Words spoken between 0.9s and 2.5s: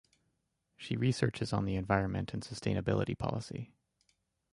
researches on the environment and